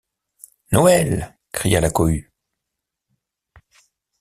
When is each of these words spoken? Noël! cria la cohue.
Noël! 0.71 1.37
cria 1.53 1.79
la 1.79 1.91
cohue. 1.91 2.31